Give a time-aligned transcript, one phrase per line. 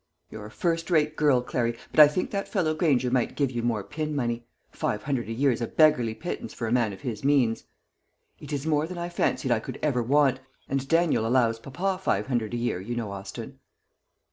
[0.31, 3.61] "You're a first rate girl, Clary, but I think that fellow Granger might give you
[3.61, 4.47] more pin money.
[4.71, 7.65] Five hundred a year is a beggarly pittance for a man of his means."
[8.39, 12.25] "It is more than I fancied I could ever want; and Daniel allows papa five
[12.25, 13.59] hundred a year, you know Austin."